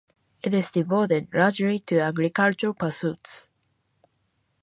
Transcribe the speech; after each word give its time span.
It 0.41 0.51
is 0.55 0.71
devoted 0.71 1.31
largely 1.31 1.77
to 1.77 1.99
agricultural 1.99 2.73
pursuits. 2.73 3.49